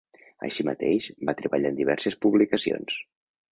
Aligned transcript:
Així 0.45 0.63
mateix, 0.69 1.09
va 1.29 1.35
treballar 1.43 1.71
en 1.75 1.79
diverses 1.83 2.19
publicacions. 2.27 3.01